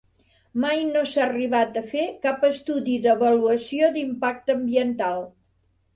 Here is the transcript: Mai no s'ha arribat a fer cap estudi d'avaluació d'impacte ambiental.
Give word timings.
Mai 0.61 0.79
no 0.93 1.01
s'ha 1.11 1.21
arribat 1.25 1.77
a 1.83 1.83
fer 1.91 2.07
cap 2.25 2.47
estudi 2.49 2.97
d'avaluació 3.07 3.93
d'impacte 3.99 4.57
ambiental. 4.61 5.23